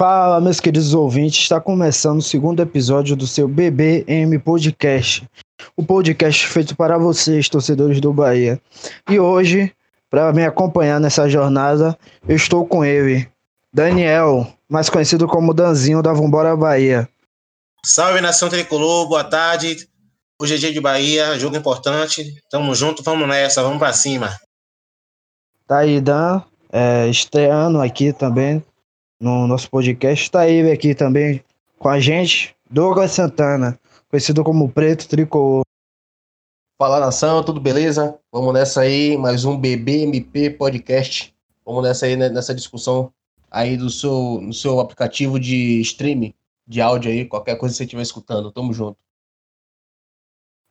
[0.00, 5.28] Fala, meus queridos ouvintes, está começando o segundo episódio do seu BBM Podcast,
[5.76, 8.58] o podcast feito para vocês, torcedores do Bahia.
[9.10, 9.70] E hoje,
[10.08, 13.30] para me acompanhar nessa jornada, eu estou com ele,
[13.70, 17.06] Daniel, mais conhecido como Danzinho da Vambora Bahia.
[17.84, 19.86] Salve nação tricolor, boa tarde.
[20.40, 22.42] Hoje é dia de Bahia, jogo importante.
[22.50, 24.34] Tamo junto, vamos nessa, vamos para cima.
[25.66, 26.40] Tá aí, Dan,
[26.72, 28.64] é, estreando aqui também
[29.20, 30.24] no nosso podcast.
[30.24, 31.44] Está ele aqui também
[31.78, 33.78] com a gente, Douglas Santana,
[34.08, 35.62] conhecido como Preto Tricolor.
[36.78, 38.18] Fala nação, tudo beleza?
[38.32, 41.34] Vamos nessa aí, mais um BBMP Podcast.
[41.64, 43.12] Vamos nessa aí, né, nessa discussão
[43.50, 46.32] aí do seu, no seu aplicativo de streaming
[46.66, 48.50] de áudio aí, qualquer coisa que você estiver escutando.
[48.50, 48.96] Tamo junto.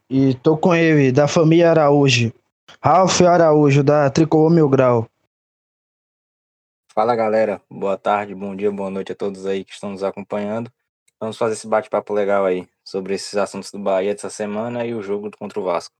[0.09, 2.33] E tô com ele, da família Araújo.
[2.81, 5.07] Ralf Araújo, da Tricolor Mil Grau.
[6.99, 10.69] Fala galera, boa tarde, bom dia, boa noite a todos aí que estão nos acompanhando.
[11.17, 15.01] Vamos fazer esse bate-papo legal aí sobre esses assuntos do Bahia dessa semana e o
[15.01, 15.95] jogo contra o Vasco.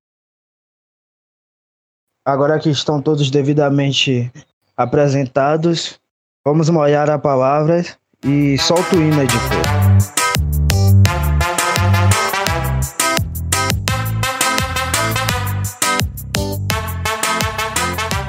[2.25, 4.29] Agora que estão todos devidamente
[4.75, 5.97] apresentados,
[6.45, 7.81] vamos molhar a palavra
[8.21, 9.63] e solta o hino editor.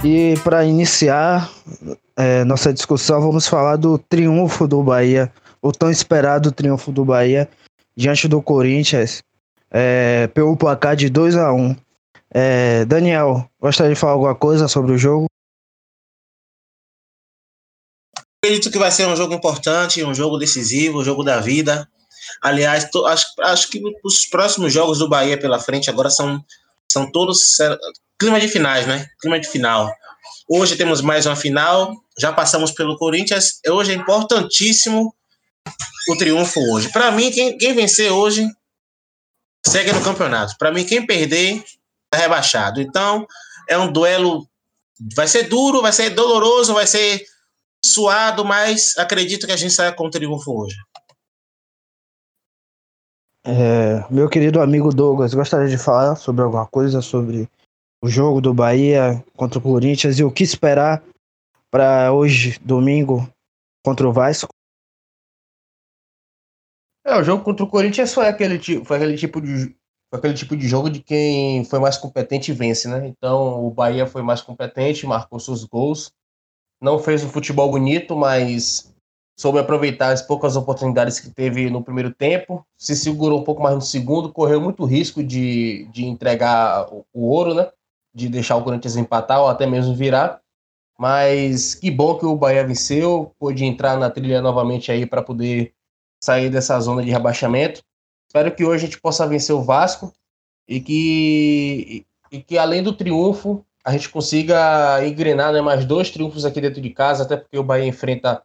[0.04, 1.50] E para iniciar
[2.20, 5.32] é, nossa discussão, vamos falar do triunfo do Bahia,
[5.62, 7.48] o tão esperado triunfo do Bahia
[7.96, 9.22] diante do Corinthians,
[9.70, 11.74] é, pelo placar de 2 a 1
[12.32, 15.26] é, Daniel, gostaria de falar alguma coisa sobre o jogo?
[18.42, 21.88] Acredito que vai ser um jogo importante, um jogo decisivo, um jogo da vida.
[22.42, 26.42] Aliás, acho, acho que os próximos jogos do Bahia pela frente agora são,
[26.90, 27.58] são todos
[28.18, 29.06] clima de finais, né?
[29.20, 29.90] Clima de final.
[30.52, 33.60] Hoje temos mais uma final, já passamos pelo Corinthians.
[33.68, 35.14] Hoje é importantíssimo
[36.08, 36.90] o triunfo hoje.
[36.90, 38.44] Para mim, quem, quem vencer hoje
[39.64, 40.56] segue no campeonato.
[40.58, 41.62] Para mim, quem perder
[42.12, 42.80] é rebaixado.
[42.80, 43.24] Então,
[43.68, 44.44] é um duelo.
[45.14, 47.24] Vai ser duro, vai ser doloroso, vai ser
[47.84, 50.74] suado, mas acredito que a gente saia com o triunfo hoje.
[53.46, 57.48] É, meu querido amigo Douglas, gostaria de falar sobre alguma coisa sobre
[58.02, 61.02] o jogo do Bahia contra o Corinthians e o que esperar
[61.70, 63.28] para hoje, domingo,
[63.84, 64.48] contra o Vasco?
[67.04, 69.74] É, o jogo contra o Corinthians foi aquele, foi aquele tipo de
[70.10, 73.06] foi aquele tipo de jogo de quem foi mais competente vence, né?
[73.06, 76.10] Então o Bahia foi mais competente, marcou seus gols,
[76.82, 78.92] não fez um futebol bonito, mas
[79.38, 83.74] soube aproveitar as poucas oportunidades que teve no primeiro tempo, se segurou um pouco mais
[83.76, 87.70] no segundo, correu muito risco de, de entregar o, o ouro, né?
[88.14, 90.40] De deixar o Corinthians empatar ou até mesmo virar.
[90.98, 95.72] Mas que bom que o Bahia venceu, pôde entrar na trilha novamente aí para poder
[96.22, 97.82] sair dessa zona de rebaixamento.
[98.28, 100.12] Espero que hoje a gente possa vencer o Vasco
[100.68, 106.44] e que, e que além do triunfo, a gente consiga engrenar né, mais dois triunfos
[106.44, 108.42] aqui dentro de casa, até porque o Bahia enfrenta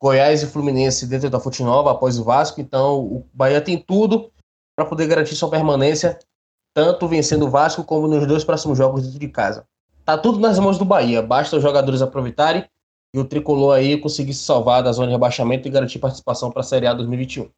[0.00, 2.60] Goiás e Fluminense dentro da Fonte Nova após o Vasco.
[2.60, 4.30] Então o Bahia tem tudo
[4.76, 6.18] para poder garantir sua permanência
[6.76, 9.64] tanto vencendo o Vasco como nos dois próximos jogos dentro de casa.
[10.04, 12.68] Tá tudo nas mãos do Bahia, basta os jogadores aproveitarem
[13.14, 16.60] e o tricolor aí conseguir se salvar da zona de rebaixamento e garantir participação para
[16.60, 17.48] a Série A 2021.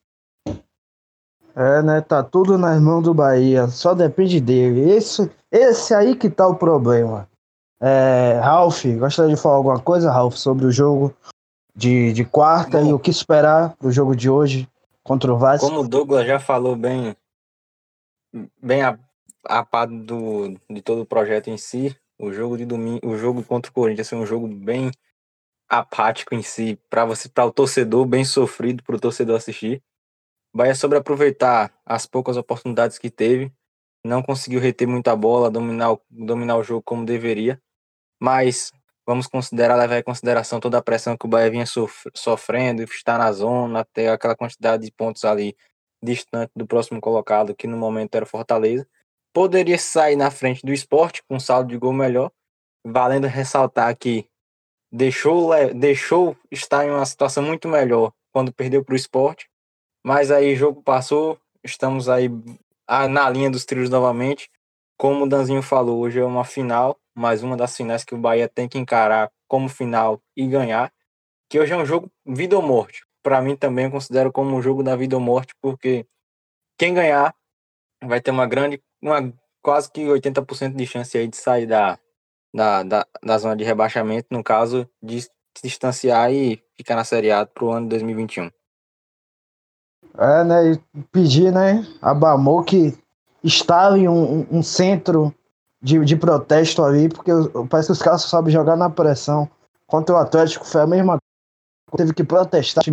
[1.56, 2.00] É, né?
[2.00, 4.88] Tá tudo nas mãos do Bahia, só depende dele.
[4.88, 7.28] Esse, esse aí que tá o problema.
[7.80, 11.12] É, Ralf, gostaria de falar alguma coisa, Ralf, sobre o jogo
[11.74, 14.68] de, de quarta Bom, e o que esperar pro jogo de hoje
[15.02, 15.66] contra o Vasco?
[15.66, 17.16] Como o Douglas já falou bem,
[18.62, 18.84] bem
[19.44, 23.42] a par do, de todo o projeto em si, o jogo de domingo, o jogo
[23.44, 24.90] contra o Corinthians foi um jogo bem
[25.68, 29.82] apático em si, para você, para o torcedor, bem sofrido para o torcedor assistir.
[30.54, 33.52] Bahia sobre aproveitar as poucas oportunidades que teve,
[34.04, 37.60] não conseguiu reter muita bola, dominar, dominar o jogo como deveria,
[38.20, 38.72] mas
[39.06, 41.66] vamos considerar, levar em consideração toda a pressão que o Bahia vinha
[42.14, 45.56] sofrendo, estar na zona, ter aquela quantidade de pontos ali
[46.02, 48.86] distante do próximo colocado, que no momento era Fortaleza
[49.38, 52.32] poderia sair na frente do esporte com um saldo de gol melhor,
[52.84, 54.26] valendo ressaltar que
[54.90, 59.48] deixou, deixou estar em uma situação muito melhor quando perdeu para o esporte,
[60.04, 62.28] mas aí o jogo passou, estamos aí
[63.08, 64.50] na linha dos trilhos novamente.
[64.98, 68.48] Como o Danzinho falou, hoje é uma final, mais uma das finais que o Bahia
[68.48, 70.92] tem que encarar como final e ganhar,
[71.48, 73.06] que hoje é um jogo vida ou morte.
[73.22, 76.04] Para mim também considero como um jogo da vida ou morte, porque
[76.76, 77.32] quem ganhar
[78.02, 81.98] vai ter uma grande uma quase que 80% de chance aí de sair da,
[82.54, 85.30] da, da, da, zona de rebaixamento, no caso de se
[85.62, 88.50] distanciar e ficar na Série A pro ano de 2021.
[90.16, 90.72] É, né?
[90.72, 90.78] E
[91.12, 91.86] pedir, né?
[92.00, 92.96] A Bamou que
[93.42, 95.34] instale um, um centro
[95.80, 97.30] de, de protesto ali, porque
[97.70, 99.48] parece que os caras só sabem jogar na pressão.
[99.86, 101.18] Contra o Atlético foi a mesma
[101.90, 102.04] coisa.
[102.04, 102.84] Teve que protestar.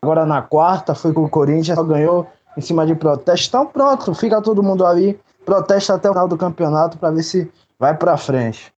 [0.00, 3.48] Agora na quarta foi com o Corinthians, só ganhou em cima de protesto.
[3.48, 7.50] Então pronto, fica todo mundo ali, protesta até o final do campeonato para ver se
[7.78, 8.72] vai para frente.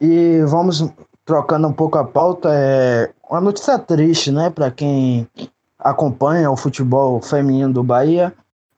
[0.00, 0.84] E vamos
[1.24, 2.50] trocando um pouco a pauta.
[2.52, 5.28] É uma notícia triste, né, para quem
[5.78, 8.32] acompanha o futebol feminino do Bahia.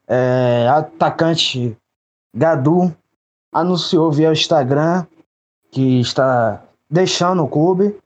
[0.09, 1.77] É, atacante
[2.35, 2.95] Gadu
[3.53, 5.07] anunciou via Instagram
[5.71, 7.99] que está deixando o clube.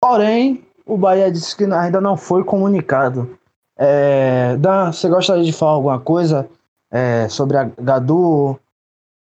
[0.00, 3.38] Porém, o Bahia disse que ainda não foi comunicado.
[3.78, 6.48] É, Dan, você gostaria de falar alguma coisa
[6.90, 8.58] é, sobre a Gadu?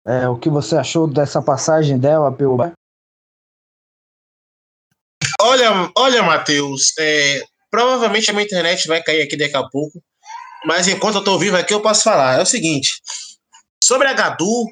[0.06, 2.56] É, o que você achou dessa passagem dela pelo?
[5.40, 10.02] Olha, olha, Matheus, é, provavelmente a minha internet vai cair aqui daqui a pouco,
[10.64, 12.38] mas enquanto eu estou vivo aqui eu posso falar.
[12.38, 13.00] É o seguinte,
[13.84, 14.66] sobre a Gadu,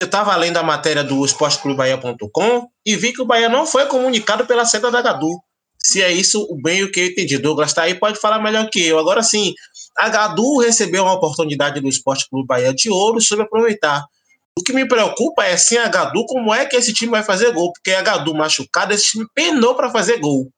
[0.00, 4.46] eu estava lendo a matéria do esporteclubebahia.com e vi que o Bahia não foi comunicado
[4.46, 5.40] pela seta da Gadu.
[5.86, 7.38] Se é isso bem o que eu entendi.
[7.38, 8.98] Douglas está aí, pode falar melhor que eu.
[8.98, 9.54] Agora sim,
[9.96, 14.04] a Gadu recebeu uma oportunidade do Esporte Clube Bahia de Ouro sobre aproveitar.
[14.58, 17.52] O que me preocupa é sem a Gadu, como é que esse time vai fazer
[17.52, 17.72] gol?
[17.72, 20.50] Porque a Gadu machucada, esse time penou para fazer gol.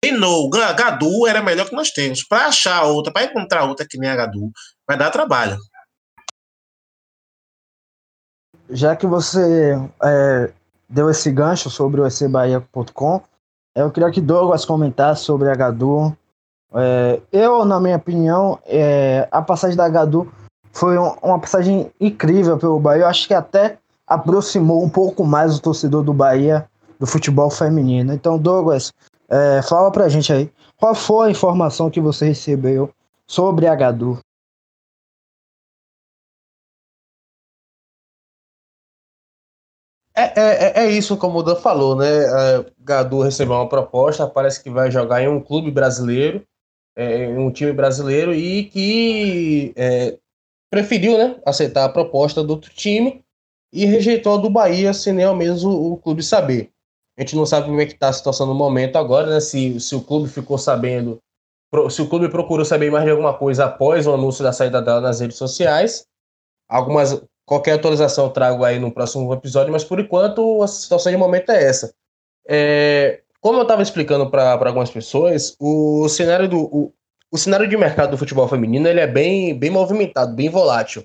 [0.00, 0.50] Penou.
[0.56, 2.24] A Gadu era melhor que nós temos.
[2.24, 4.50] Para achar outra, para encontrar outra que nem a Gadu,
[4.84, 5.58] vai dar trabalho.
[8.68, 10.52] Já que você é,
[10.88, 13.22] deu esse gancho sobre o ecbahia.com,
[13.74, 16.16] eu queria que Douglas comentasse sobre a Gadu.
[16.74, 20.32] É, eu, na minha opinião, é, a passagem da Gadu
[20.72, 23.02] foi uma passagem incrível pelo Bahia.
[23.02, 26.66] Eu acho que até aproximou um pouco mais o torcedor do Bahia
[26.98, 28.12] do futebol feminino.
[28.12, 28.92] Então, Douglas,
[29.28, 32.90] é, fala pra gente aí, qual foi a informação que você recebeu
[33.26, 34.18] sobre a Gadu?
[40.14, 42.26] É, é, é isso, como o Dan falou, né?
[42.26, 46.46] A Gadu recebeu uma proposta, parece que vai jogar em um clube brasileiro,
[46.94, 50.18] é, em um time brasileiro, e que é,
[50.70, 53.24] preferiu né, aceitar a proposta do outro time
[53.72, 56.70] e rejeitou a do Bahia sem nem ao menos o, o clube saber.
[57.16, 59.40] A gente não sabe como é que está a situação no momento agora, né?
[59.40, 61.18] Se, se o clube ficou sabendo,
[61.90, 65.00] se o clube procurou saber mais de alguma coisa após o anúncio da saída dela
[65.00, 66.06] nas redes sociais.
[66.68, 71.50] Algumas, qualquer atualização trago aí no próximo episódio, mas por enquanto a situação de momento
[71.50, 71.94] é essa.
[72.48, 76.92] É, como eu estava explicando para algumas pessoas, o cenário do, o,
[77.30, 81.04] o cenário de mercado do futebol feminino ele é bem, bem movimentado, bem volátil.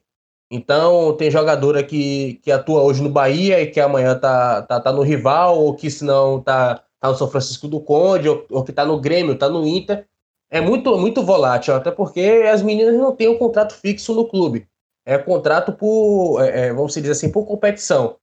[0.50, 4.94] Então, tem jogadora que, que atua hoje no Bahia e que amanhã tá, tá, tá
[4.94, 8.63] no rival, ou que se não tá, tá no São Francisco do Conde, ou, ou
[8.63, 10.06] que tá no Grêmio, tá no Inter.
[10.50, 14.66] É muito, muito volátil, até porque as meninas não têm um contrato fixo no clube.
[15.07, 18.18] É contrato por, é, é vamos dizer assim, por competição.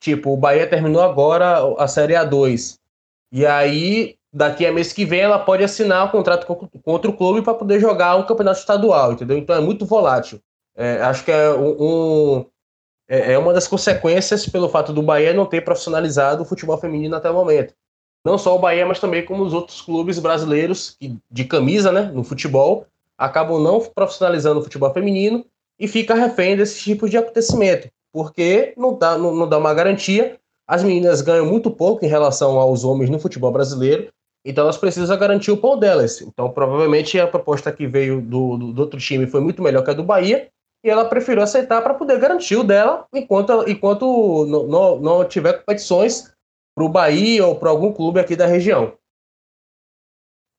[0.00, 2.78] Tipo, o Bahia terminou agora a Série A2.
[3.30, 7.42] E aí daqui a mês que vem ela pode assinar o contrato com, outro clube
[7.42, 9.36] para poder jogar um campeonato estadual, entendeu?
[9.36, 10.40] Então é muito volátil.
[10.74, 12.44] É, acho que é, um,
[13.06, 17.14] é, é, uma das consequências pelo fato do Bahia não ter profissionalizado o futebol feminino
[17.14, 17.74] até o momento.
[18.24, 20.96] Não só o Bahia, mas também como os outros clubes brasileiros
[21.30, 22.86] de camisa, né, no futebol,
[23.16, 25.44] acabam não profissionalizando o futebol feminino
[25.84, 30.38] e fica refém desse tipo de acontecimento, porque não dá, não, não dá uma garantia.
[30.66, 34.08] As meninas ganham muito pouco em relação aos homens no futebol brasileiro
[34.44, 36.20] então elas precisam garantir o pão delas.
[36.20, 39.90] Então provavelmente a proposta que veio do, do, do outro time foi muito melhor que
[39.90, 40.48] a do Bahia
[40.84, 45.54] e ela preferiu aceitar para poder garantir o dela enquanto, enquanto não, não, não tiver
[45.54, 46.30] competições
[46.74, 48.92] para o Bahia ou para algum clube aqui da região.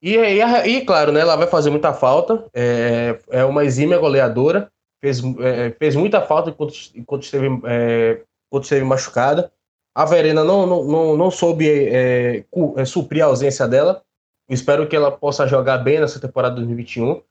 [0.02, 2.46] E, e, e, claro, né, ela vai fazer muita falta.
[2.54, 4.72] É, é uma exímia goleadora.
[5.02, 9.52] Fez, é, fez muita falta enquanto, enquanto, esteve, é, enquanto esteve machucada.
[9.94, 12.44] A Verena não, não, não, não soube é,
[12.78, 14.04] é, suprir a ausência dela.
[14.50, 17.22] Espero que ela possa jogar bem nessa temporada 2021.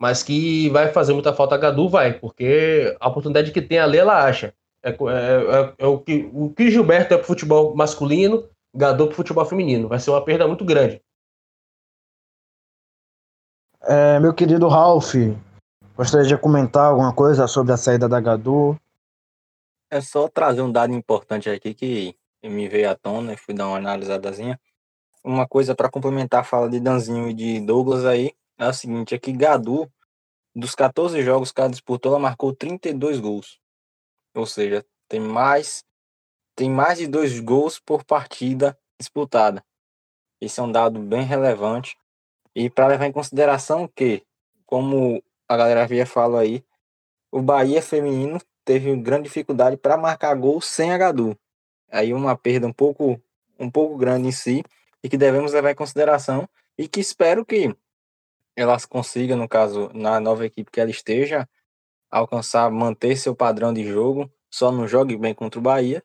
[0.00, 3.98] Mas que vai fazer muita falta a Gadu, vai, porque a oportunidade que tem ali,
[3.98, 4.52] ela acha.
[4.82, 9.16] É, é, é, é o, que, o que Gilberto é pro futebol masculino, Gadu pro
[9.16, 9.88] futebol feminino.
[9.88, 11.00] Vai ser uma perda muito grande.
[13.82, 15.14] É, meu querido Ralph,
[15.96, 18.78] gostaria de comentar alguma coisa sobre a saída da Gadu?
[19.90, 23.68] É só trazer um dado importante aqui que me veio à tona e fui dar
[23.68, 24.58] uma analisadazinha.
[25.22, 29.14] Uma coisa para complementar a fala de Danzinho e de Douglas aí é o seguinte,
[29.14, 29.90] é que Gadu,
[30.54, 33.60] dos 14 jogos que ela disputou, ela marcou 32 gols.
[34.34, 35.84] Ou seja, tem mais
[36.54, 39.64] tem mais de dois gols por partida disputada.
[40.40, 41.96] Isso é um dado bem relevante.
[42.54, 44.22] E para levar em consideração que,
[44.66, 45.22] como
[45.52, 46.64] a galera havia falado aí,
[47.30, 51.36] o Bahia feminino teve grande dificuldade para marcar gol sem a Gadu.
[51.90, 53.20] Aí uma perda um pouco,
[53.58, 54.64] um pouco grande em si
[55.02, 57.74] e que devemos levar em consideração e que espero que
[58.56, 61.48] elas consigam, no caso, na nova equipe que ela esteja,
[62.10, 66.02] alcançar, manter seu padrão de jogo, só não jogue bem contra o Bahia.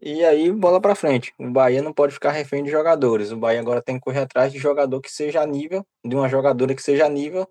[0.00, 1.32] E aí, bola para frente.
[1.38, 3.30] O Bahia não pode ficar refém de jogadores.
[3.30, 6.28] O Bahia agora tem que correr atrás de jogador que seja a nível, de uma
[6.28, 7.48] jogadora que seja a nível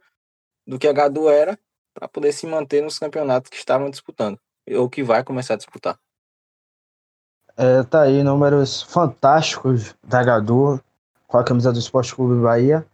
[0.65, 1.58] do que a Gadu era,
[1.93, 4.39] para poder se manter nos campeonatos que estavam disputando,
[4.72, 5.98] ou que vai começar a disputar.
[7.55, 10.82] É, tá aí, números fantásticos da Gadu
[11.27, 12.86] com a camisa do Esporte Clube Bahia.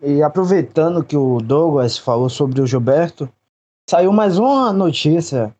[0.00, 3.28] E aproveitando que o Douglas falou sobre o Gilberto,
[3.88, 5.54] saiu mais uma notícia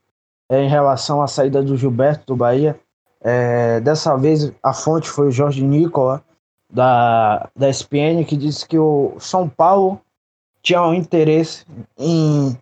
[0.49, 2.79] é, em relação à saída do Gilberto do Bahia.
[3.21, 6.23] É, dessa vez a fonte foi o Jorge Nicola,
[6.71, 10.01] da, da SPN, que disse que o São Paulo
[10.67, 11.65] tinha um interesse
[11.97, 12.59] em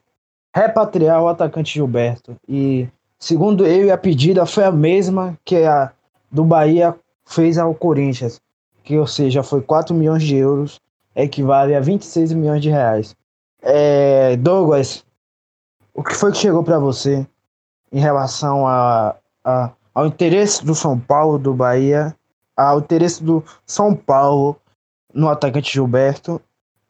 [0.54, 2.36] repatriar o atacante Gilberto.
[2.46, 2.86] E,
[3.18, 5.90] segundo ele, a pedida foi a mesma que a
[6.30, 6.94] do Bahia
[7.24, 8.42] fez ao Corinthians,
[8.82, 10.78] que, ou seja, foi 4 milhões de euros,
[11.16, 13.16] equivale a 26 milhões de reais.
[13.62, 15.02] É, Douglas,
[15.94, 17.26] o que foi que chegou para você
[17.90, 22.14] em relação a, a, ao interesse do São Paulo, do Bahia,
[22.54, 24.60] ao interesse do São Paulo
[25.14, 26.38] no atacante Gilberto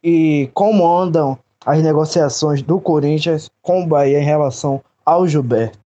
[0.04, 5.78] e como andam as negociações do Corinthians com o Bahia em relação ao Gilberto?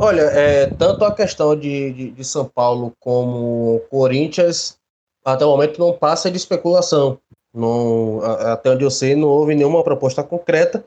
[0.00, 4.76] Olha, é, tanto a questão de, de, de, São Paulo como Corinthians,
[5.24, 7.18] até o momento não passa de especulação.
[7.54, 10.84] Não, até onde eu sei, não houve nenhuma proposta concreta.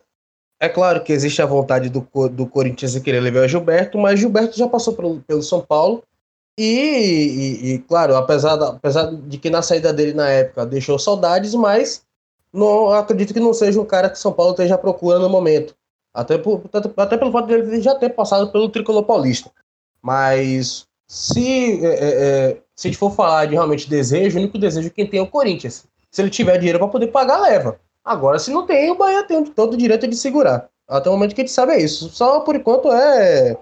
[0.59, 4.19] É claro que existe a vontade do, do Corinthians de querer levar o Gilberto, mas
[4.19, 6.03] Gilberto já passou pelo, pelo São Paulo.
[6.57, 10.97] E, e, e, claro, apesar, da, apesar de que na saída dele na época deixou
[10.97, 12.03] saudades, mas
[12.53, 15.75] não acredito que não seja um cara que São Paulo esteja procurando no momento.
[16.13, 16.62] Até, por,
[16.95, 19.51] até pelo fato dele já ter passado pelo tricolor paulista.
[20.01, 24.57] Mas se, é, é, é, se a gente for falar de realmente desejo, o único
[24.57, 25.85] desejo que quem tem é o Corinthians.
[26.09, 27.77] Se ele tiver dinheiro para poder pagar, leva.
[28.03, 30.69] Agora, se não tem, o Bahia tem todo o direito de segurar.
[30.88, 32.09] Até o momento que a gente sabe é isso.
[32.09, 33.57] Só por enquanto é.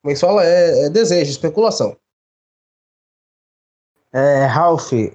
[0.00, 0.46] Como é que?
[0.46, 1.96] É, é desejo, especulação.
[4.12, 5.12] É, Ralph, é,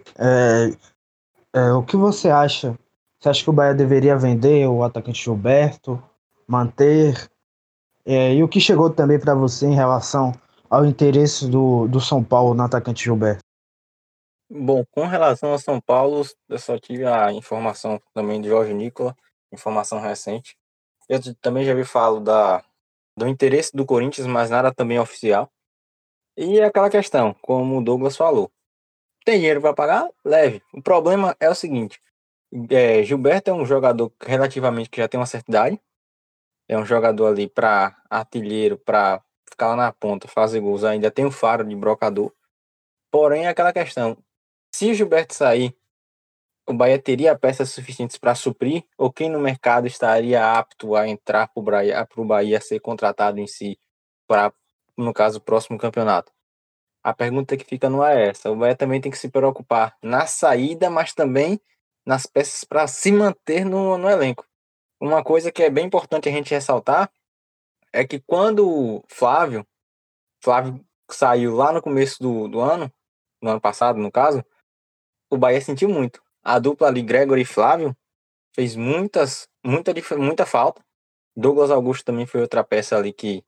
[1.54, 2.78] é, o que você acha?
[3.20, 6.02] Você acha que o Bahia deveria vender o atacante Gilberto,
[6.48, 7.30] manter?
[8.06, 10.32] É, e o que chegou também para você em relação
[10.70, 13.44] ao interesse do, do São Paulo no atacante Gilberto?
[14.50, 19.16] Bom, com relação ao São Paulo, eu só tive a informação também de Jorge Nicola,
[19.52, 20.56] informação recente.
[21.10, 22.64] Eu também já vi falo da,
[23.18, 25.50] do interesse do Corinthians, mas nada também oficial.
[26.38, 28.52] E é aquela questão, como o Douglas falou,
[29.25, 30.10] tem dinheiro para pagar?
[30.24, 30.62] Leve.
[30.72, 32.00] O problema é o seguinte:
[32.70, 35.82] é, Gilberto é um jogador relativamente que já tem uma certa idade.
[36.67, 40.84] É um jogador ali para artilheiro, para ficar lá na ponta, fazer gols.
[40.84, 42.32] Ainda tem o faro de brocador.
[43.12, 44.17] Porém, é aquela questão:
[44.74, 45.75] se Gilberto sair,
[46.67, 48.84] o Bahia teria peças suficientes para suprir?
[48.98, 53.48] Ou quem no mercado estaria apto a entrar para o Bahia, Bahia ser contratado em
[53.48, 53.79] si,
[54.27, 54.53] para,
[54.98, 56.35] no caso, o próximo campeonato?
[57.05, 58.50] A pergunta que fica não é essa.
[58.50, 61.62] O Bahia também tem que se preocupar na saída, mas também
[62.03, 64.43] nas peças para se manter no, no elenco.
[65.00, 67.12] Uma coisa que é bem importante a gente ressaltar
[67.93, 69.63] é que quando Flávio,
[70.43, 72.91] Flávio saiu lá no começo do, do ano,
[73.39, 74.43] no ano passado, no caso,
[75.29, 76.24] o Bahia sentiu muito.
[76.43, 77.95] A dupla ali, Gregory e Flávio,
[78.51, 80.83] fez muitas, muita, muita falta.
[81.38, 83.45] Douglas Augusto também foi outra peça ali que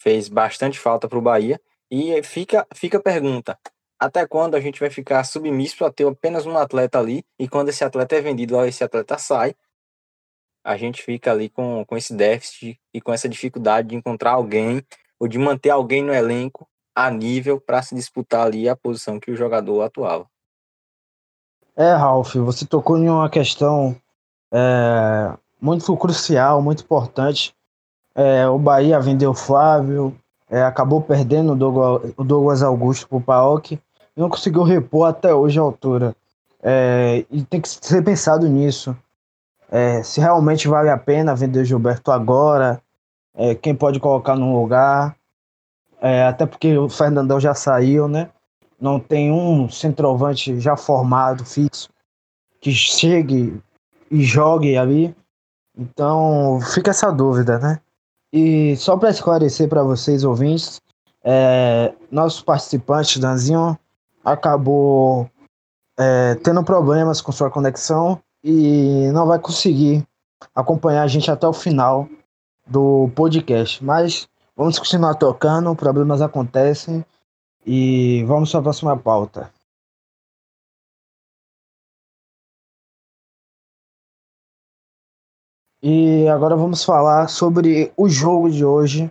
[0.00, 1.60] fez bastante falta para o Bahia.
[1.90, 3.58] E fica, fica a pergunta:
[3.98, 7.24] até quando a gente vai ficar submisso a ter apenas um atleta ali?
[7.38, 9.54] E quando esse atleta é vendido, esse atleta sai,
[10.64, 14.84] a gente fica ali com, com esse déficit e com essa dificuldade de encontrar alguém
[15.18, 19.30] ou de manter alguém no elenco a nível para se disputar ali a posição que
[19.30, 20.26] o jogador atuava.
[21.76, 23.96] É, Ralf, você tocou em uma questão
[24.52, 27.54] é, muito crucial, muito importante.
[28.14, 30.18] É, o Bahia vendeu Flávio,
[30.50, 33.80] é, acabou perdendo o Douglas, Augusto para o Paok e
[34.20, 36.14] não conseguiu repor até hoje a altura.
[36.62, 38.96] É, e tem que ser pensado nisso.
[39.70, 42.82] É, se realmente vale a pena vender o Gilberto agora,
[43.34, 45.14] é, quem pode colocar no lugar.
[46.00, 48.30] É, até porque o Fernandão já saiu, né?
[48.80, 51.90] Não tem um centroavante já formado, fixo,
[52.60, 53.60] que chegue
[54.10, 55.14] e jogue ali.
[55.76, 57.80] Então fica essa dúvida, né?
[58.32, 60.80] E só para esclarecer para vocês ouvintes,
[61.24, 63.78] é, nossos participantes, Danzinho,
[64.24, 65.30] acabou
[65.98, 70.06] é, tendo problemas com sua conexão e não vai conseguir
[70.54, 72.08] acompanhar a gente até o final
[72.66, 73.82] do podcast.
[73.82, 77.04] Mas vamos continuar tocando, problemas acontecem
[77.66, 79.50] e vamos para a próxima pauta.
[85.82, 89.10] E agora vamos falar sobre o jogo de hoje.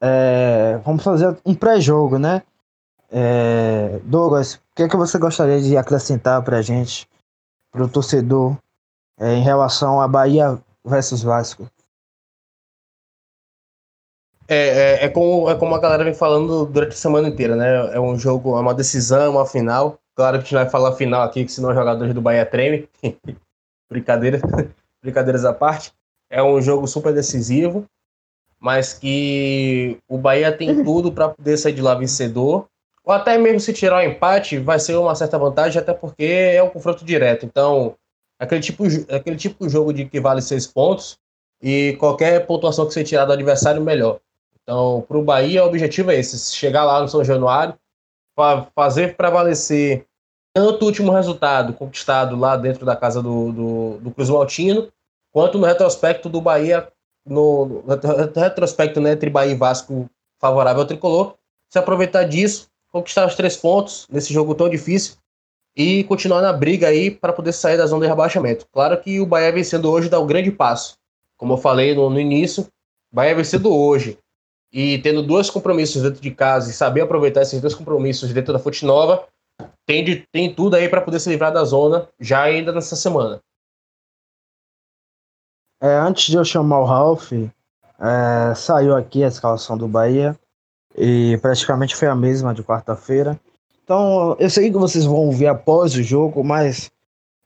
[0.00, 2.42] É, vamos fazer um pré-jogo, né?
[3.10, 7.08] É, Douglas, o que, é que você gostaria de acrescentar para a gente,
[7.70, 8.56] para o torcedor,
[9.20, 11.70] é, em relação a Bahia versus Vasco?
[14.48, 17.94] É, é, é, como, é como a galera vem falando durante a semana inteira, né?
[17.94, 19.98] É um jogo, é uma decisão, uma final.
[20.16, 22.88] Claro que a gente vai falar final aqui, que senão os jogadores do Bahia tremem.
[23.88, 24.40] Brincadeira
[25.02, 25.92] brincadeiras à parte,
[26.30, 27.84] é um jogo super decisivo,
[28.58, 32.66] mas que o Bahia tem tudo para poder sair de lá vencedor,
[33.04, 36.62] ou até mesmo se tirar o empate, vai ser uma certa vantagem, até porque é
[36.62, 37.44] um confronto direto.
[37.44, 37.96] Então,
[38.38, 41.18] aquele tipo, aquele tipo de jogo de que vale seis pontos,
[41.60, 44.18] e qualquer pontuação que você tirar do adversário, melhor.
[44.62, 47.74] Então, para o Bahia, o objetivo é esse: chegar lá no São Januário,
[48.74, 50.06] fazer prevalecer
[50.54, 54.88] tanto o último resultado conquistado lá dentro da casa do, do, do Cruz Maltino,
[55.32, 56.88] quanto no retrospecto do Bahia,
[57.26, 61.34] no, no retrospecto né, entre Bahia e Vasco favorável ao tricolor,
[61.70, 65.16] se aproveitar disso, conquistar os três pontos nesse jogo tão difícil
[65.74, 68.66] e continuar na briga aí para poder sair da zona de rebaixamento.
[68.70, 70.98] Claro que o Bahia vencendo hoje dá um grande passo.
[71.38, 72.66] Como eu falei no, no início,
[73.10, 74.18] Bahia vencendo hoje
[74.70, 78.58] e tendo dois compromissos dentro de casa e saber aproveitar esses dois compromissos dentro da
[78.58, 79.26] Fonte Nova,
[79.86, 83.40] tem, de, tem tudo aí para poder se livrar da zona já ainda nessa semana.
[85.80, 90.38] É, antes de eu chamar o Ralph, é, saiu aqui a escalação do Bahia
[90.96, 93.38] e praticamente foi a mesma de quarta-feira.
[93.82, 96.90] Então, eu sei que vocês vão ouvir após o jogo, mas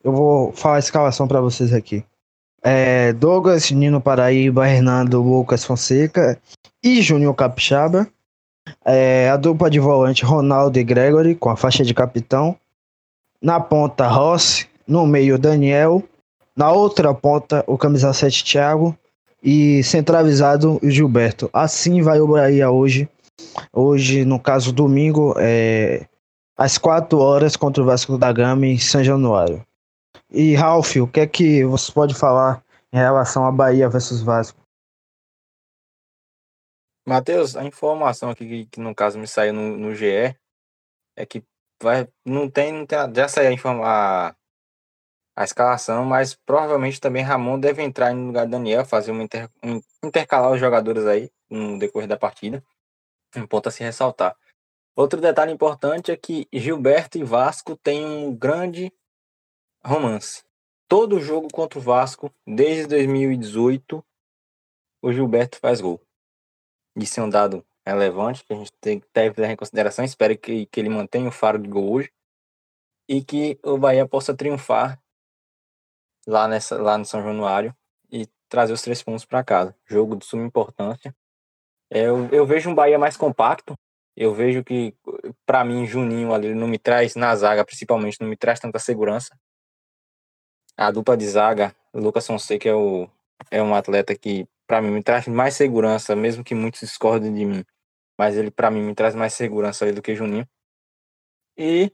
[0.05, 2.05] eu vou falar a escalação para vocês aqui.
[2.63, 6.39] É, Douglas, Nino Paraíba, Hernando Lucas Fonseca
[6.83, 8.07] e Júnior Capixaba.
[8.85, 12.57] É, a dupla de volante Ronaldo e Gregory com a faixa de capitão.
[13.41, 14.69] Na ponta, Rossi.
[14.87, 16.03] No meio, Daniel.
[16.57, 18.97] Na outra ponta, o camisa 7 Thiago.
[19.43, 21.51] E centralizado, o Gilberto.
[21.53, 23.09] Assim vai o Bahia hoje.
[23.73, 26.07] Hoje, no caso, domingo, é,
[26.57, 29.63] às 4 horas contra o Vasco da Gama em São Januário.
[30.31, 34.59] E Ralf, o que é que você pode falar em relação a Bahia versus Vasco?
[37.09, 40.37] Matheus, a informação aqui que, que, no caso me saiu no, no GE
[41.15, 41.45] é que
[41.81, 44.37] vai, não tem, não tem já saiu a, informar
[45.37, 49.49] a escalação, mas provavelmente também Ramon deve entrar no lugar do Daniel, fazer uma inter,
[49.63, 52.65] um, intercalar os jogadores aí no decorrer da partida.
[53.37, 54.37] Um ponto a se ressaltar.
[54.97, 58.93] Outro detalhe importante é que Gilberto e Vasco têm um grande
[59.85, 60.43] romance.
[60.89, 64.05] Todo jogo contra o Vasco, desde 2018,
[65.03, 66.06] o Gilberto faz gol
[66.97, 70.05] de ser um dado relevante, que a gente tem, deve levar em consideração.
[70.05, 72.11] Espero que, que ele mantenha o faro de gol hoje
[73.09, 75.01] e que o Bahia possa triunfar
[76.27, 77.75] lá, nessa, lá no São Januário
[78.11, 79.77] e trazer os três pontos para casa.
[79.85, 81.15] Jogo de suma importância.
[81.91, 83.79] É, eu, eu vejo um Bahia mais compacto.
[84.17, 84.95] Eu vejo que,
[85.45, 89.39] para mim, Juninho ali não me traz, na zaga principalmente, não me traz tanta segurança.
[90.77, 93.09] A dupla de zaga, Lucas Fonseca é, o,
[93.51, 97.45] é um atleta que para mim me traz mais segurança, mesmo que muitos discordem de
[97.45, 97.65] mim.
[98.19, 100.49] Mas ele para mim me traz mais segurança do que Juninho.
[101.57, 101.93] E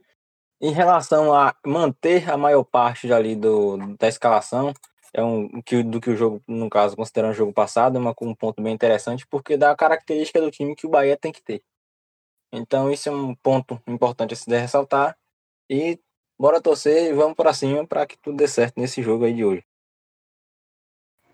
[0.61, 4.73] em relação a manter a maior parte ali do, da escalação,
[5.13, 8.15] é um que do que o jogo, no caso, considerando o jogo passado, é uma,
[8.23, 11.43] um ponto bem interessante, porque dá a característica do time que o Bahia tem que
[11.43, 11.63] ter.
[12.53, 15.17] Então, isso é um ponto importante a se ressaltar.
[15.71, 15.99] E
[16.39, 19.45] bora torcer e vamos para cima para que tudo dê certo nesse jogo aí de
[19.45, 19.65] hoje.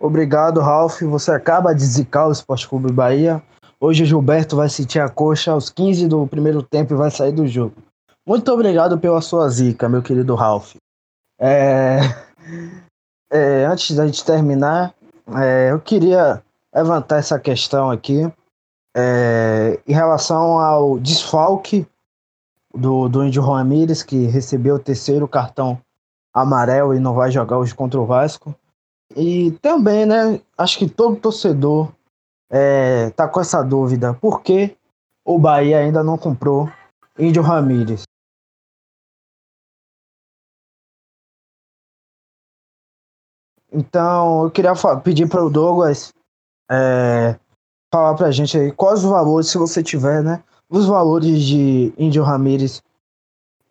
[0.00, 1.02] Obrigado, Ralf.
[1.02, 3.42] Você acaba de zicar o Esporte Clube Bahia.
[3.80, 7.32] Hoje o Gilberto vai sentir a coxa aos 15 do primeiro tempo e vai sair
[7.32, 7.74] do jogo.
[8.26, 10.74] Muito obrigado pela sua zica, meu querido Ralf.
[11.40, 11.98] É...
[13.30, 14.94] É, antes da gente terminar,
[15.36, 16.42] é, eu queria
[16.74, 18.30] levantar essa questão aqui
[18.96, 21.86] é, em relação ao desfalque
[22.74, 25.78] do, do Índio Ramírez, que recebeu o terceiro cartão
[26.32, 28.54] amarelo e não vai jogar hoje contra o Vasco.
[29.16, 31.92] E também, né, acho que todo torcedor
[32.50, 34.14] é, tá com essa dúvida.
[34.14, 34.76] Por que
[35.24, 36.70] o Bahia ainda não comprou
[37.18, 38.02] Índio Ramírez?
[43.70, 46.12] Então, eu queria pedir para o Douglas
[46.70, 47.38] é,
[47.92, 50.42] falar para a gente aí quais os valores, se você tiver, né?
[50.68, 52.82] Os valores de Índio Ramírez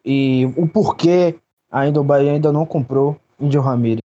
[0.06, 1.40] e o porquê
[1.72, 4.07] ainda o Bahia ainda não comprou Índio Ramírez.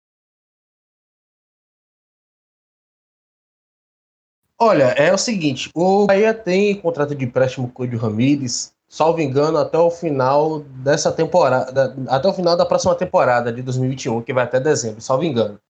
[4.61, 9.57] Olha, é o seguinte, o Bahia tem contrato de empréstimo com o Ramírez, salvo engano,
[9.57, 14.43] até o final dessa temporada, até o final da próxima temporada de 2021, que vai
[14.43, 15.61] até dezembro, salvo engano.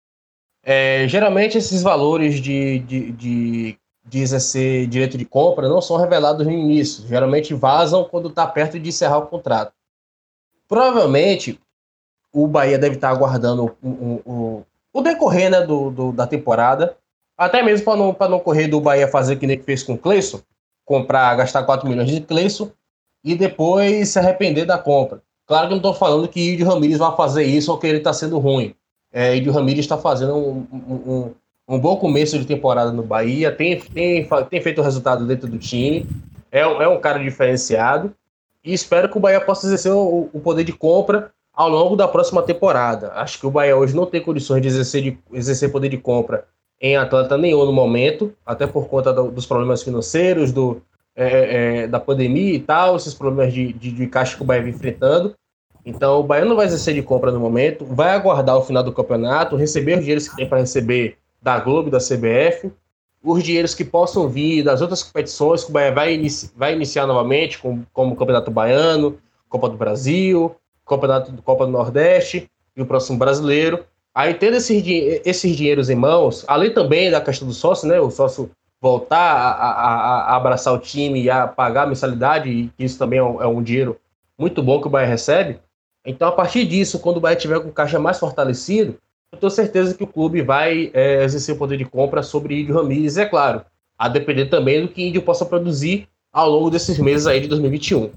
[0.62, 6.46] É, geralmente esses valores de, de, de, de exercer direito de compra não são revelados
[6.46, 9.72] no início, geralmente vazam quando está perto de encerrar o contrato.
[10.66, 11.60] Provavelmente
[12.32, 16.96] o Bahia deve estar aguardando o, o, o, o decorrer né, do, do, da temporada,
[17.38, 20.40] até mesmo para não, não correr do Bahia fazer que nem fez com o Cleison,
[20.84, 22.72] comprar, gastar 4 milhões de Cleison
[23.24, 25.22] e depois se arrepender da compra.
[25.46, 28.12] Claro que não estou falando que Idio Ramírez vai fazer isso ou que ele está
[28.12, 28.74] sendo ruim.
[29.12, 31.34] É, Idio Ramírez está fazendo um, um,
[31.68, 35.58] um, bom começo de temporada no Bahia, tem, tem, tem feito o resultado dentro do
[35.58, 36.06] time,
[36.50, 38.12] é, é um cara diferenciado
[38.64, 42.06] e espero que o Bahia possa exercer o, o poder de compra ao longo da
[42.06, 43.12] próxima temporada.
[43.14, 46.46] Acho que o Bahia hoje não tem condições de exercer, de, exercer poder de compra
[46.80, 50.80] em atleta nenhum no momento, até por conta do, dos problemas financeiros, do,
[51.14, 54.62] é, é, da pandemia e tal, esses problemas de, de, de caixa que o Bahia
[54.62, 55.34] vem enfrentando.
[55.84, 58.92] Então o Bahia não vai exercer de compra no momento, vai aguardar o final do
[58.92, 62.70] campeonato, receber os dinheiros que tem para receber da Globo da CBF,
[63.22, 67.06] os dinheiros que possam vir das outras competições que o Bahia vai, inici vai iniciar
[67.06, 70.54] novamente, como, como o Campeonato Baiano, Copa do Brasil,
[70.86, 73.84] Campeonato Copa do Nordeste e o próximo brasileiro.
[74.18, 74.82] Aí, tendo esses,
[75.24, 78.00] esses dinheiros em mãos, além também da questão do sócio, né?
[78.00, 78.50] O sócio
[78.80, 83.20] voltar a, a, a abraçar o time e a pagar a mensalidade, e isso também
[83.20, 83.96] é um, é um, dinheiro
[84.36, 85.60] muito bom que o Bahia recebe.
[86.04, 88.98] Então, a partir disso, quando o Bahia tiver com o caixa mais fortalecido,
[89.32, 92.74] eu tenho certeza que o clube vai é, exercer o poder de compra sobre Índio
[92.74, 93.64] Ramírez, é claro,
[93.96, 98.10] a depender também do que Índio possa produzir ao longo desses meses aí de 2021.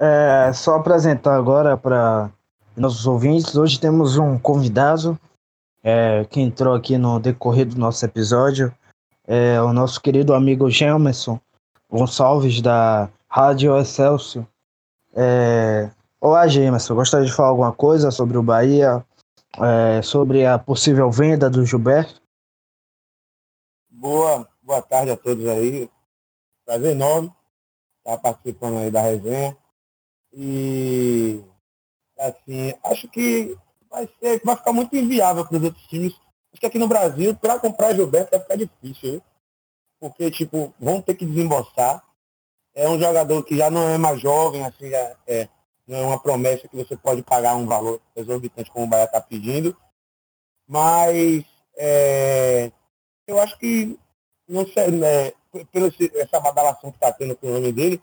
[0.00, 2.32] É, só apresentar agora para
[2.76, 5.18] nossos ouvintes, hoje temos um convidado
[5.82, 8.74] é, que entrou aqui no decorrer do nosso episódio,
[9.26, 11.40] é o nosso querido amigo Gemerson
[11.90, 14.46] Gonçalves da Rádio Excelsior.
[15.14, 19.04] É, Olá, Gemerson, gostaria de falar alguma coisa sobre o Bahia,
[19.60, 22.20] é, sobre a possível venda do Gilberto?
[23.88, 25.90] Boa, boa tarde a todos aí.
[26.64, 27.32] Prazer enorme
[27.98, 29.56] estar participando aí da resenha.
[30.32, 31.44] E
[32.18, 33.56] assim, acho que
[33.90, 36.12] vai ser, vai ficar muito inviável para os outros times.
[36.52, 39.22] Acho que aqui no Brasil, para comprar Gilberto vai ficar difícil, viu?
[39.98, 42.02] porque tipo, vão ter que desembolsar.
[42.74, 45.48] É um jogador que já não é mais jovem, assim, já é,
[45.86, 49.20] não é uma promessa que você pode pagar um valor exorbitante como o Bahia está
[49.20, 49.74] pedindo.
[50.68, 51.44] Mas
[51.76, 52.70] é,
[53.26, 53.98] eu acho que,
[54.46, 55.32] não sei, né,
[55.72, 58.02] pela essa badalação que está tendo com o nome dele,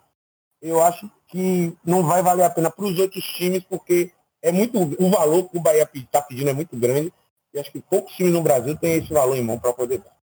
[0.64, 4.80] eu acho que não vai valer a pena para os outros times, porque é muito
[4.80, 7.12] o valor que o Bahia está pedindo é muito grande.
[7.54, 10.14] E acho que poucos times no Brasil têm esse valor em mão para poder dar.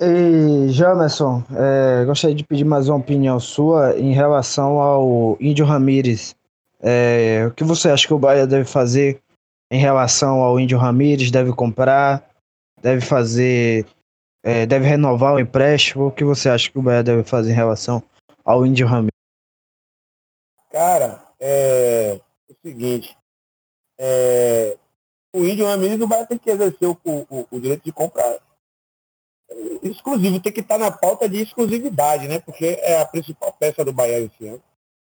[0.00, 6.36] E, Jamerson, é, gostaria de pedir mais uma opinião sua em relação ao Índio Ramírez.
[6.80, 9.22] É, o que você acha que o Bahia deve fazer
[9.70, 11.30] em relação ao Índio Ramírez?
[11.30, 12.28] Deve comprar?
[12.82, 13.86] Deve fazer?
[14.42, 16.06] É, deve renovar o empréstimo?
[16.06, 18.02] O que você acha que o Bahia deve fazer em relação
[18.44, 19.12] ao Índio Ramírez?
[20.70, 23.16] Cara, é, é o seguinte.
[23.98, 24.76] É,
[25.34, 28.38] o Índio Ramírez, o Bahia tem que exercer o, o, o direito de comprar
[29.82, 32.38] exclusivo, tem que estar na pauta de exclusividade, né?
[32.38, 34.62] Porque é a principal peça do Bahia esse ano.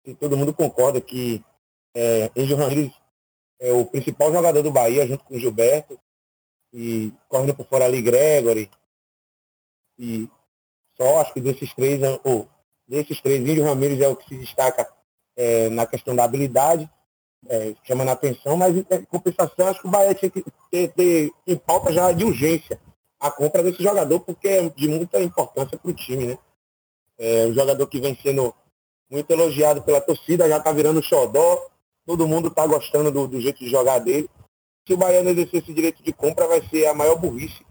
[0.06, 1.44] E todo mundo concorda que
[1.96, 2.92] é, Angel Ramírez
[3.60, 6.00] é o principal jogador do Bahia, junto com o Gilberto.
[6.74, 8.70] E correndo por fora ali Gregory.
[9.98, 10.30] E
[10.98, 12.48] só acho que desses três, ou
[12.88, 14.88] desses três, Índio Ramírez é o que se destaca
[15.36, 16.90] é, na questão da habilidade,
[17.48, 21.32] é, chamando a atenção, mas em compensação acho que o Bahia tinha que ter, ter
[21.46, 22.80] em pauta já de urgência
[23.20, 26.38] a compra desse jogador, porque é de muita importância para o time, né?
[27.18, 28.54] É um jogador que vem sendo
[29.10, 31.66] muito elogiado pela torcida, já está virando xodó,
[32.06, 34.30] todo mundo está gostando do, do, jeito de jogar dele.
[34.86, 37.66] Se o Baiano exercer esse direito de compra, vai ser a maior burrice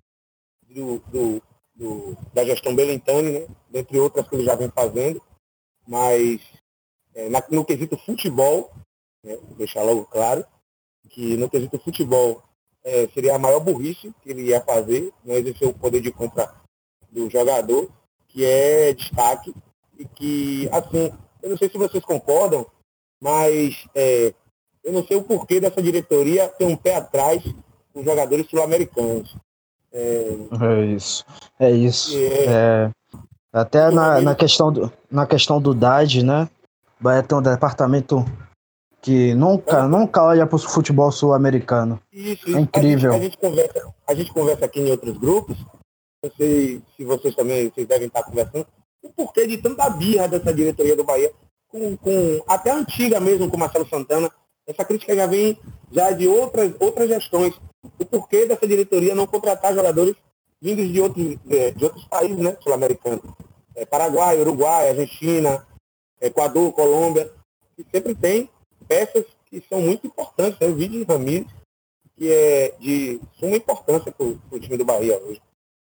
[0.69, 1.43] do, do,
[1.75, 3.47] do da gestão Belentani, né?
[3.71, 5.21] Dentre outras que ele já vem fazendo.
[5.87, 6.41] Mas
[7.15, 8.71] é, na, no quesito futebol,
[9.23, 9.37] né?
[9.37, 10.45] vou deixar logo claro,
[11.11, 12.43] que no quesito futebol
[12.83, 16.55] é, seria a maior burrice que ele ia fazer, não exercer o poder de compra
[17.11, 17.91] do jogador,
[18.29, 19.55] que é destaque,
[19.99, 22.67] e que, assim, eu não sei se vocês concordam,
[23.21, 24.35] mas é,
[24.83, 27.43] eu não sei o porquê dessa diretoria ter um pé atrás
[27.93, 29.37] com jogadores sul-americanos.
[29.95, 30.37] É...
[30.61, 31.25] é, isso,
[31.59, 32.17] é isso.
[32.19, 32.91] É...
[33.53, 36.49] Até na, na, questão do, na questão do DAD, né?
[37.01, 38.25] Vai ter um departamento
[39.01, 42.01] que nunca, nunca olha para o futebol sul-americano.
[42.13, 43.13] É incrível.
[43.13, 45.57] A gente, a, gente conversa, a gente conversa aqui em outros grupos,
[46.25, 48.67] não sei se vocês também vocês devem estar conversando,
[49.03, 51.31] o porquê de tanta birra dessa diretoria do Bahia,
[51.69, 54.31] com, com até antiga mesmo, com Marcelo Santana,
[54.67, 55.59] essa crítica já vem
[55.93, 57.55] já de outras, outras gestões.
[57.99, 60.17] O porquê dessa diretoria não contratar jogadores
[60.61, 63.21] vindos de outros, é, de outros países né, sul-americanos.
[63.75, 65.67] É, Paraguai, Uruguai, Argentina,
[66.21, 67.31] Equador, Colômbia,
[67.77, 68.49] que sempre tem
[68.89, 70.59] peças que são muito importantes.
[70.59, 70.69] Né?
[70.69, 71.47] O vídeo de Ramires,
[72.17, 75.43] que é de suma importância para o time do Bahia hoje.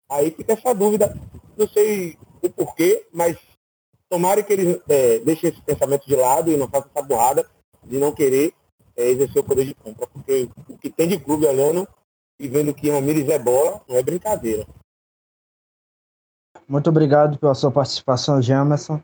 [0.09, 1.17] Aí fica essa dúvida,
[1.57, 3.37] não sei o porquê, mas
[4.09, 7.49] tomara que eles é, deixem esse pensamento de lado e não façam essa burrada
[7.83, 8.53] de não querer
[8.97, 10.07] é, exercer o poder de compra.
[10.07, 11.87] Porque o que tem de clube olhando
[12.39, 14.67] e vendo que Ramires é bola, não é brincadeira.
[16.69, 19.01] Muito obrigado pela sua participação, Jamerson.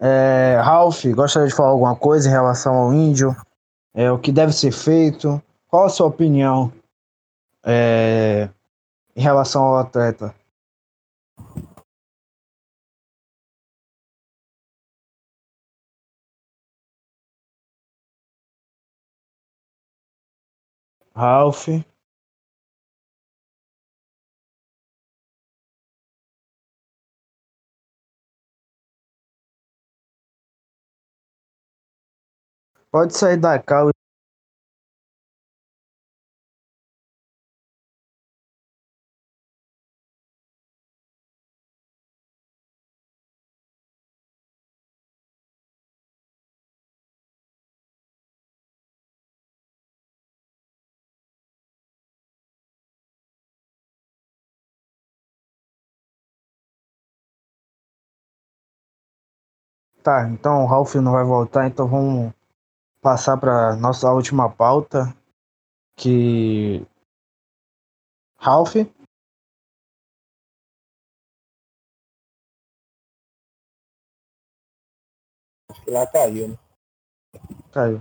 [0.00, 3.36] É, Ralph, gostaria de falar alguma coisa em relação ao índio?
[3.94, 5.42] É, o que deve ser feito?
[5.68, 6.72] Qual a sua opinião
[7.64, 8.48] é,
[9.14, 10.34] em relação ao atleta?
[21.16, 21.68] Ralph.
[32.92, 33.90] Pode sair da cal.
[60.02, 62.34] Tá, então o Ralph não vai voltar, então vamos
[63.00, 65.14] passar para nossa última pauta,
[65.96, 66.84] que
[68.36, 68.74] Ralph.
[75.70, 76.58] Acho que lá caiu, né?
[77.70, 78.00] Caiu.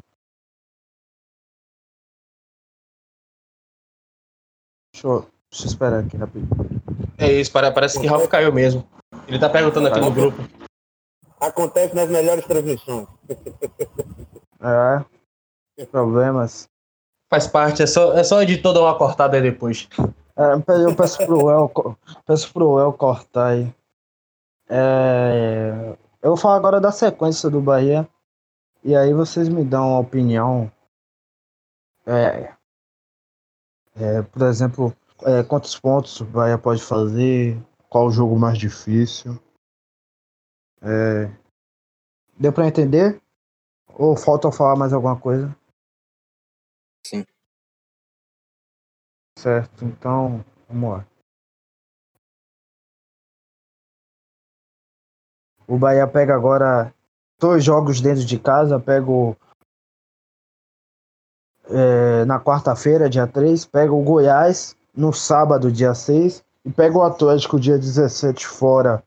[4.92, 6.50] Deixa eu, deixa eu esperar aqui rapidinho.
[7.20, 8.90] É isso, parece que Ralph caiu mesmo.
[9.28, 10.61] Ele tá perguntando aqui no grupo.
[11.42, 13.08] Acontece nas melhores transmissões.
[14.62, 15.86] É.
[15.92, 16.70] Problemas.
[17.30, 19.90] Faz parte, é só, é só o editor dar uma cortada aí depois.
[20.36, 20.54] É,
[20.86, 21.72] eu peço pro El,
[22.26, 23.74] peço pro El cortar aí.
[24.70, 28.08] É, eu vou falar agora da sequência do Bahia.
[28.84, 30.72] E aí vocês me dão uma opinião.
[32.06, 32.54] É,
[33.96, 37.58] é, por exemplo, é, quantos pontos o Bahia pode fazer?
[37.90, 39.40] Qual o jogo mais difícil?
[40.82, 41.26] É,
[42.40, 43.22] deu para entender?
[43.94, 45.56] Ou falta falar mais alguma coisa?
[47.06, 47.26] Sim.
[49.38, 51.08] Certo, então vamos lá.
[55.68, 56.94] O Bahia pega agora
[57.40, 59.36] dois jogos dentro de casa, pega o,
[61.70, 67.04] é, na quarta-feira, dia 3, pega o Goiás no sábado, dia 6, e pega o
[67.04, 69.04] Atlético dia 17 fora,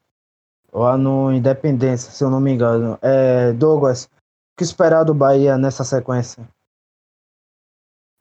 [0.74, 2.98] lá no Independência, se eu não me engano.
[3.00, 4.08] É, Douglas, o
[4.58, 6.46] que esperar do Bahia nessa sequência?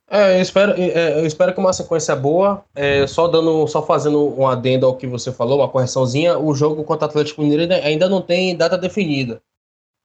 [0.07, 2.63] É, eu espero, é, eu espero que uma sequência boa.
[2.75, 6.37] É, só dando, só fazendo um adendo ao que você falou, uma correçãozinha.
[6.37, 9.41] O jogo contra o Atlético Mineiro ainda não tem data definida.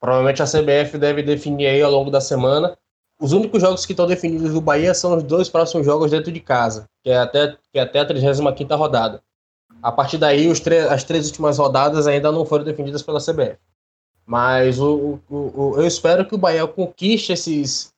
[0.01, 2.79] Provavelmente a CBF deve definir aí ao longo da semana.
[3.21, 6.39] Os únicos jogos que estão definidos do Bahia são os dois próximos jogos dentro de
[6.39, 9.21] casa, que é até, que é até a 35 rodada.
[9.83, 10.51] A partir daí,
[10.91, 13.59] as três últimas rodadas ainda não foram definidas pela CBF.
[14.27, 17.93] Mas o, o, o, eu espero que o Bahia conquiste esses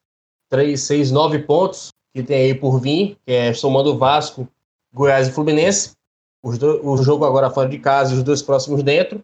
[0.48, 4.46] 3, 6, 9 pontos que tem aí por vir, que é somando Vasco,
[4.92, 5.92] Goiás e Fluminense.
[6.42, 9.22] Do, o jogo agora fora de casa e os dois próximos dentro.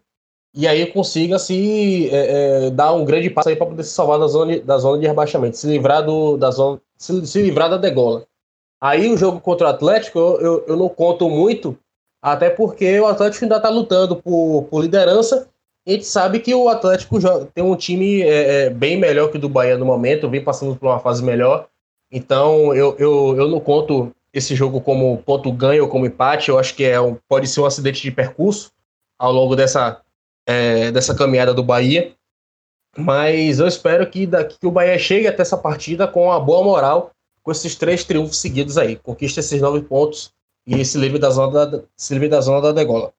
[0.53, 4.19] E aí consiga se é, é, dar um grande passo aí para poder se salvar
[4.19, 7.77] da zona, da zona de rebaixamento, se livrar do, da zona, se, se livrar da
[7.77, 8.25] degola.
[8.81, 11.77] Aí o jogo contra o Atlético eu, eu, eu não conto muito,
[12.21, 15.47] até porque o Atlético ainda está lutando por, por liderança
[15.87, 17.17] a gente sabe que o Atlético
[17.55, 20.75] tem um time é, é, bem melhor que o do Bahia no momento, vem passando
[20.75, 21.69] por uma fase melhor.
[22.11, 26.49] Então eu, eu, eu não conto esse jogo como ponto ganho ou como empate.
[26.49, 28.69] Eu acho que é um, pode ser um acidente de percurso
[29.17, 30.01] ao longo dessa,
[30.45, 32.13] é, dessa caminhada do Bahia.
[32.97, 36.65] Mas eu espero que, daqui, que o Bahia chegue até essa partida com uma boa
[36.65, 38.97] moral, com esses três triunfos seguidos aí.
[38.97, 40.33] Conquista esses nove pontos
[40.67, 43.13] e se livre da zona da, se livre da, zona da degola.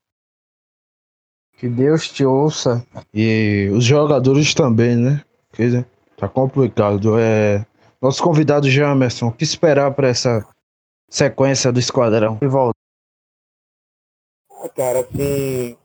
[1.57, 2.87] Que Deus te ouça.
[3.13, 5.25] E os jogadores também, né?
[5.53, 7.19] Quer dizer, tá complicado.
[7.19, 7.67] É...
[8.01, 10.47] Nosso convidado Jamerson, o que esperar para essa
[11.09, 12.39] sequência do esquadrão?
[12.41, 12.79] E volta.
[14.63, 15.77] Ah, cara, assim,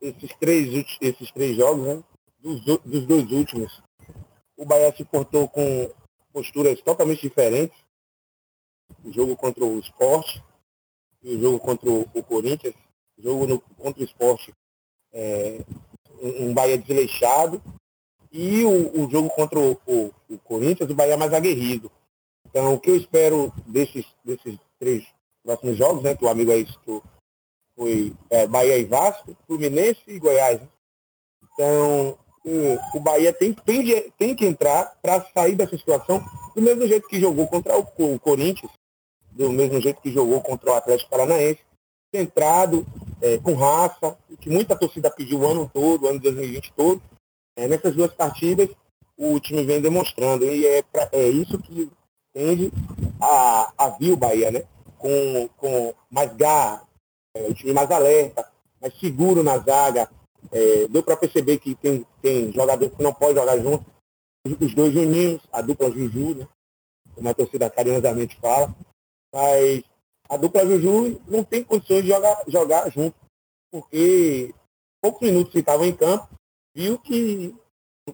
[0.00, 2.02] esses três, esses três jogos, né?
[2.40, 3.82] Dos, dos dois últimos,
[4.56, 5.90] o Bahia se portou com
[6.32, 7.78] posturas totalmente diferentes.
[9.04, 10.40] O jogo contra o Sport e
[11.34, 12.74] o jogo contra o Corinthians.
[13.18, 14.50] Jogo no, contra o Sport,
[15.12, 15.64] é,
[16.20, 17.62] um, Bahia desleixado.
[18.30, 21.90] E o, o jogo contra o, o, o, Corinthians, o Bahia mais aguerrido.
[22.44, 25.06] Então, o que eu espero desses, desses três
[25.42, 27.02] próximos jogos, né, que o amigo aí citou,
[27.74, 30.60] foi é, Bahia e Vasco, Fluminense e Goiás.
[30.60, 30.68] Né?
[31.52, 36.86] Então, o, o Bahia tem, tem, tem que entrar para sair dessa situação do mesmo
[36.86, 38.70] jeito que jogou contra o, o, Corinthians,
[39.36, 41.60] do mesmo jeito que jogou contra o Atlético Paranaense,
[42.14, 42.86] centrado,
[43.20, 47.02] é, com raça, que muita torcida pediu o ano todo, o ano de 2020 todo.
[47.54, 48.68] É, nessas duas partidas,
[49.16, 50.44] o time vem demonstrando.
[50.46, 51.90] E é, pra, é isso que
[52.32, 52.72] tende
[53.20, 54.64] a, a vir o Bahia, né?
[54.98, 56.82] Com, com mais garra,
[57.34, 58.48] é, o time mais alerta,
[58.80, 60.08] mais seguro na zaga.
[60.50, 63.84] É, deu para perceber que tem, tem jogador que não pode jogar junto.
[64.60, 66.48] Os dois Juninhos, a dupla Juju, né?
[67.14, 68.72] como a torcida carinhosamente fala.
[69.36, 69.84] Mas
[70.30, 73.14] a dupla Juju não tem condições de jogar, jogar junto,
[73.70, 74.54] porque
[74.98, 76.26] poucos minutos que estavam em campo,
[76.74, 77.54] viu que,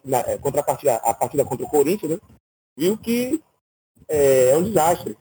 [0.04, 2.20] na, é, contra a partida, a partida contra o Corinthians, né?
[2.76, 3.40] viu que
[4.08, 5.16] é, é um desastre.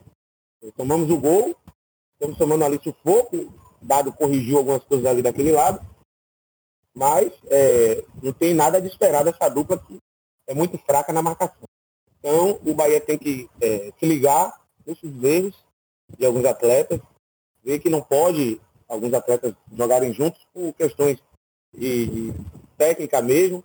[0.76, 1.56] Tomamos o gol,
[2.14, 5.84] estamos tomando ali sufoco, Dado corrigiu algumas coisas ali daquele lado,
[6.92, 10.00] mas é, não tem nada de esperar dessa dupla que
[10.48, 11.68] é muito fraca na marcação.
[12.18, 15.61] Então o Bahia tem que é, se ligar nesses erros
[16.18, 17.00] de alguns atletas,
[17.62, 21.18] ver que não pode alguns atletas jogarem juntos por questões
[21.72, 22.34] de, de
[22.76, 23.64] técnica mesmo,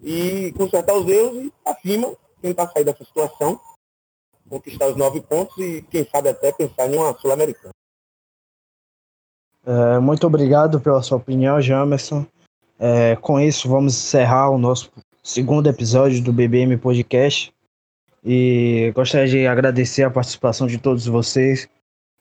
[0.00, 3.60] e consertar os erros e acima tentar sair dessa situação,
[4.48, 7.72] conquistar os nove pontos e quem sabe até pensar em uma Sul-Americana.
[9.64, 12.26] É, muito obrigado pela sua opinião, Jamerson.
[12.78, 14.90] É, com isso, vamos encerrar o nosso
[15.22, 17.52] segundo episódio do BBM Podcast.
[18.24, 21.68] E gostaria de agradecer a participação de todos vocês.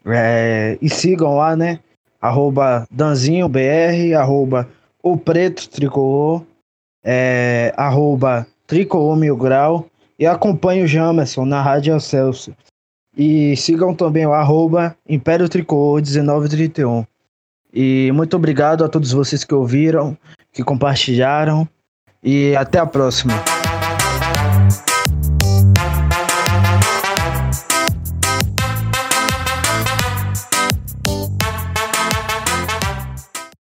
[0.05, 1.79] É, e sigam lá, né?
[2.19, 4.67] Arroba DanzinhoBR, arroba
[5.01, 6.43] o Preto Tricolor,
[7.03, 9.87] é, arroba Tricolor Mil Grau.
[10.17, 12.55] E acompanhe o Jamerson na Rádio Celso.
[13.17, 17.05] E sigam também o arroba Império Tricolor 1931.
[17.73, 20.17] E muito obrigado a todos vocês que ouviram,
[20.51, 21.67] que compartilharam.
[22.23, 23.33] E até a próxima.